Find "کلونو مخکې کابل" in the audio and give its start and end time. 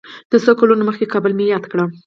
0.59-1.31